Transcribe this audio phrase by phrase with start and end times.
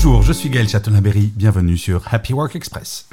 [0.00, 3.08] Bonjour, je suis Gaël Chatonaberry, bienvenue sur Happy Work Express.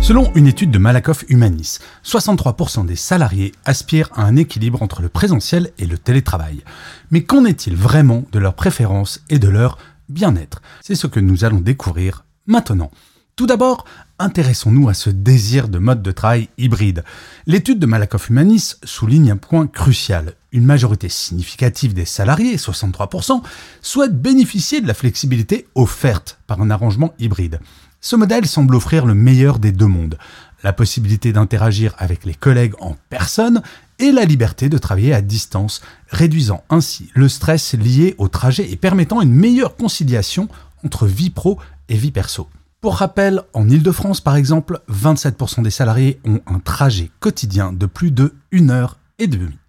[0.00, 5.08] Selon une étude de Malakoff Humanis, 63% des salariés aspirent à un équilibre entre le
[5.08, 6.64] présentiel et le télétravail.
[7.12, 9.78] Mais qu'en est-il vraiment de leurs préférences et de leur
[10.08, 10.62] bien-être?
[10.80, 12.90] C'est ce que nous allons découvrir maintenant.
[13.36, 13.84] Tout d'abord,
[14.18, 17.04] intéressons-nous à ce désir de mode de travail hybride.
[17.46, 20.34] L'étude de Malakoff Humanis souligne un point crucial.
[20.52, 23.40] Une majorité significative des salariés, 63%,
[23.82, 27.60] souhaitent bénéficier de la flexibilité offerte par un arrangement hybride.
[28.00, 30.18] Ce modèle semble offrir le meilleur des deux mondes,
[30.64, 33.62] la possibilité d'interagir avec les collègues en personne
[34.00, 38.76] et la liberté de travailler à distance, réduisant ainsi le stress lié au trajet et
[38.76, 40.48] permettant une meilleure conciliation
[40.84, 41.58] entre vie pro
[41.88, 42.48] et vie perso.
[42.80, 48.10] Pour rappel, en Ile-de-France par exemple, 27% des salariés ont un trajet quotidien de plus
[48.10, 49.59] de 1 heure et demie.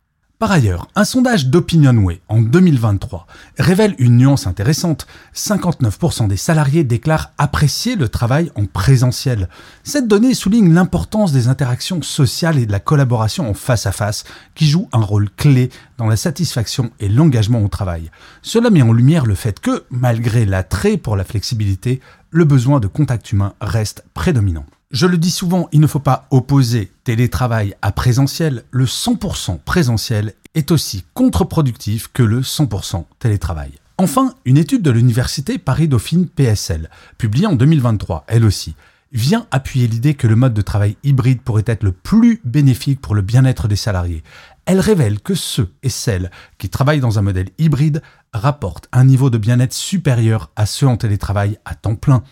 [0.41, 3.27] Par ailleurs, un sondage d'OpinionWay en 2023
[3.59, 5.05] révèle une nuance intéressante.
[5.35, 9.49] 59% des salariés déclarent apprécier le travail en présentiel.
[9.83, 14.23] Cette donnée souligne l'importance des interactions sociales et de la collaboration en face à face
[14.55, 18.09] qui jouent un rôle clé dans la satisfaction et l'engagement au travail.
[18.41, 22.87] Cela met en lumière le fait que, malgré l'attrait pour la flexibilité, le besoin de
[22.87, 24.65] contact humain reste prédominant.
[24.91, 28.65] Je le dis souvent, il ne faut pas opposer télétravail à présentiel.
[28.71, 33.71] Le 100% présentiel est aussi contre-productif que le 100% télétravail.
[33.97, 38.75] Enfin, une étude de l'université Paris-Dauphine PSL, publiée en 2023, elle aussi,
[39.13, 43.15] vient appuyer l'idée que le mode de travail hybride pourrait être le plus bénéfique pour
[43.15, 44.23] le bien-être des salariés.
[44.65, 48.01] Elle révèle que ceux et celles qui travaillent dans un modèle hybride
[48.33, 52.23] rapportent un niveau de bien-être supérieur à ceux en télétravail à temps plein.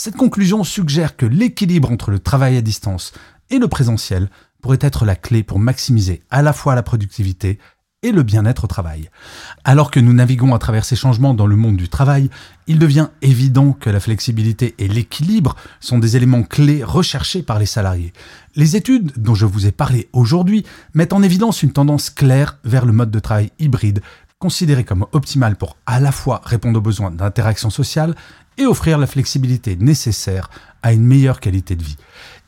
[0.00, 3.12] Cette conclusion suggère que l'équilibre entre le travail à distance
[3.50, 4.30] et le présentiel
[4.62, 7.58] pourrait être la clé pour maximiser à la fois la productivité
[8.04, 9.10] et le bien-être au travail.
[9.64, 12.30] Alors que nous naviguons à travers ces changements dans le monde du travail,
[12.68, 17.66] il devient évident que la flexibilité et l'équilibre sont des éléments clés recherchés par les
[17.66, 18.12] salariés.
[18.54, 22.86] Les études dont je vous ai parlé aujourd'hui mettent en évidence une tendance claire vers
[22.86, 24.00] le mode de travail hybride,
[24.38, 28.14] considéré comme optimal pour à la fois répondre aux besoins d'interaction sociale
[28.56, 30.50] et offrir la flexibilité nécessaire
[30.82, 31.96] à une meilleure qualité de vie.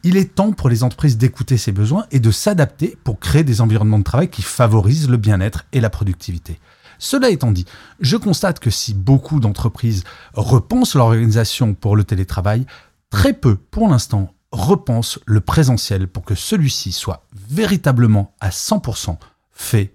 [0.02, 3.60] Il est temps pour les entreprises d'écouter ces besoins et de s'adapter pour créer des
[3.60, 6.58] environnements de travail qui favorisent le bien-être et la productivité.
[6.98, 7.64] Cela étant dit,
[8.00, 12.66] je constate que si beaucoup d'entreprises repensent l'organisation pour le télétravail,
[13.08, 19.16] très peu, pour l'instant, repensent le présentiel pour que celui-ci soit véritablement à 100%
[19.50, 19.94] fait